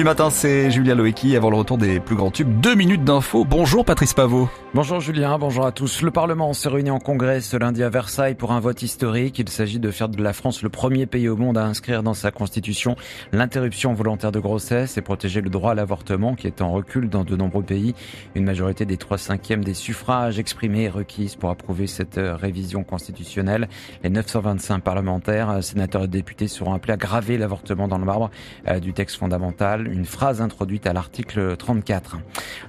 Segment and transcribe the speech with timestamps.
[0.00, 0.70] Du matin, c'est
[1.36, 2.58] avant le retour des plus grands tubes.
[2.62, 3.44] Deux minutes d'info.
[3.44, 4.48] Bonjour Patrice Pavot.
[4.72, 6.00] Bonjour Julien, bonjour à tous.
[6.00, 9.38] Le Parlement s'est réuni en congrès ce lundi à Versailles pour un vote historique.
[9.40, 12.14] Il s'agit de faire de la France le premier pays au monde à inscrire dans
[12.14, 12.96] sa constitution
[13.32, 17.24] l'interruption volontaire de grossesse et protéger le droit à l'avortement qui est en recul dans
[17.24, 17.94] de nombreux pays.
[18.34, 22.84] Une majorité des trois cinquièmes des suffrages exprimés est requise pour approuver cette euh, révision
[22.84, 23.68] constitutionnelle.
[24.02, 28.30] Les 925 parlementaires, sénateurs et députés seront appelés à graver l'avortement dans le marbre
[28.68, 32.18] euh, du texte fondamental une phrase introduite à l'article 34.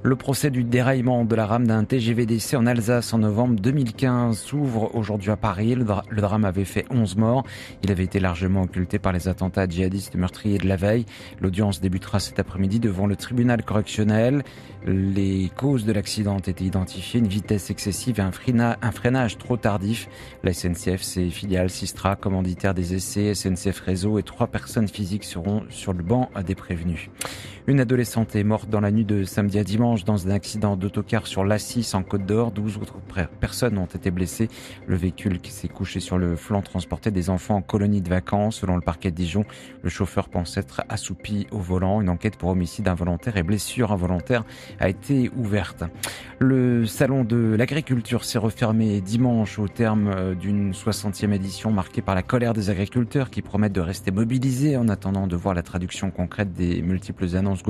[0.03, 4.95] Le procès du déraillement de la rame d'un TGVDC en Alsace en novembre 2015 s'ouvre
[4.95, 5.75] aujourd'hui à Paris.
[5.75, 5.85] Le,
[6.21, 7.43] drame avait fait 11 morts.
[7.83, 11.05] Il avait été largement occulté par les attentats djihadistes meurtriers de la veille.
[11.39, 14.43] L'audience débutera cet après-midi devant le tribunal correctionnel.
[14.85, 20.09] Les causes de l'accident ont été identifiées, une vitesse excessive et un, freinage trop tardif.
[20.43, 25.63] La SNCF, ses filiales, Sistra, commanditaire des essais, SNCF Réseau et trois personnes physiques seront
[25.69, 27.10] sur le banc des prévenus.
[27.67, 31.27] Une adolescente est morte dans la nuit de samedi à dimanche dans un accident d'autocar
[31.27, 32.51] sur l'Assis en Côte d'Or.
[32.51, 32.97] 12 autres
[33.39, 34.49] personnes ont été blessées.
[34.87, 38.57] Le véhicule qui s'est couché sur le flanc transportait des enfants en colonie de vacances.
[38.57, 39.45] Selon le parquet de Dijon,
[39.83, 42.01] le chauffeur pense être assoupi au volant.
[42.01, 44.43] Une enquête pour homicide involontaire et blessure involontaire
[44.79, 45.83] a été ouverte.
[46.39, 52.15] Le salon de l'agriculture s'est refermé dimanche au terme euh, d'une 60e édition marquée par
[52.15, 56.09] la colère des agriculteurs qui promettent de rester mobilisés en attendant de voir la traduction
[56.09, 57.63] concrète des multiples annonces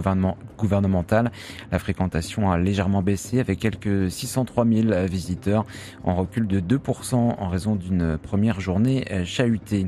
[0.57, 1.31] gouvernementale.
[1.71, 5.65] La fréquentation a légèrement baissé avec quelques 603 000 visiteurs
[6.03, 9.87] en recul de 2% en raison d'une première journée euh, chahutée.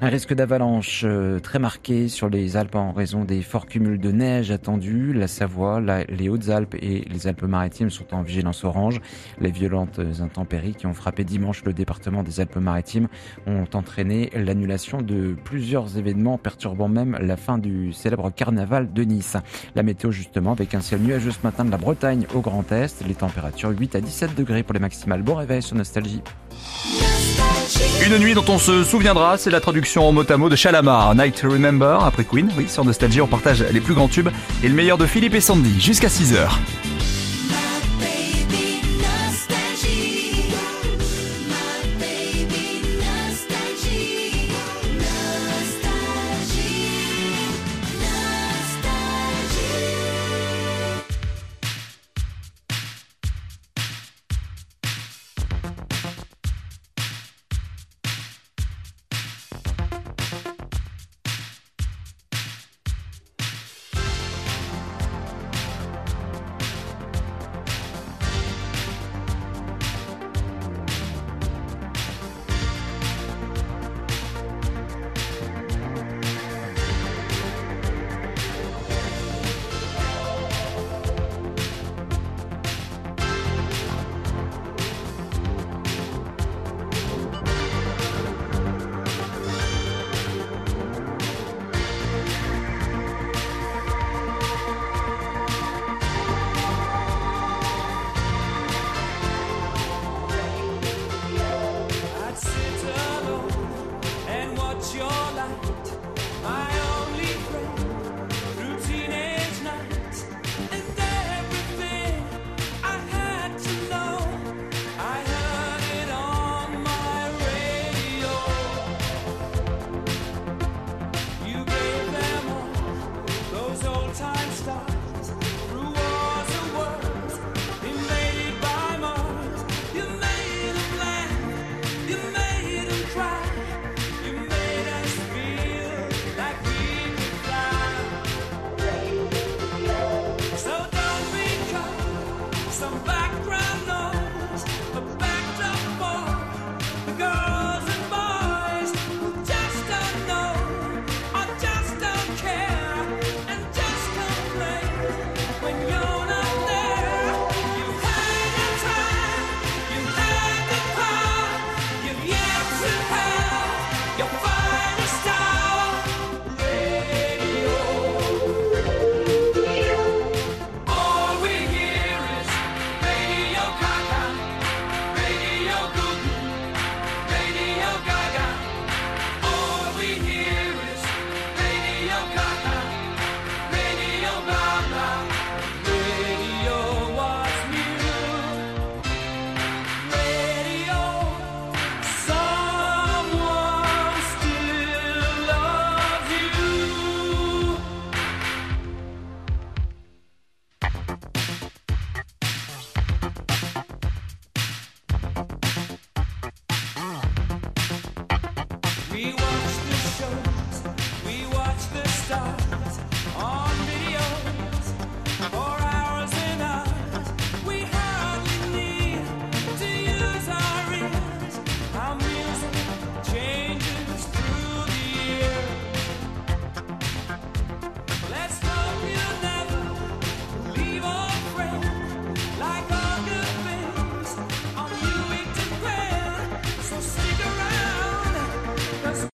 [0.00, 4.12] Un risque d'avalanche euh, très marqué sur les Alpes en raison des forts cumuls de
[4.12, 5.12] neige attendus.
[5.14, 9.00] La Savoie, les Hautes-Alpes et les Alpes-Maritimes sont en vigilance orange.
[9.40, 13.08] Les violentes intempéries qui ont frappé dimanche le département des Alpes-Maritimes
[13.46, 19.36] ont entraîné l'annulation de plusieurs événements perturbant même la fin du célèbre carnaval de Nice.
[19.74, 23.06] La météo justement avec un ciel nuageux ce matin de la Bretagne au Grand Est.
[23.06, 25.22] Les températures 8 à 17 degrés pour les maximales.
[25.22, 26.22] Bon réveil sur Nostalgie.
[28.04, 31.14] Une nuit dont on se souviendra, c'est la traduction en mot à mot de Chalamar,
[31.14, 32.50] Night to Remember, après Queen.
[32.58, 34.28] Oui, sur Nostalgie, on partage les plus grands tubes
[34.62, 36.48] et le meilleur de Philippe et Sandy jusqu'à 6h.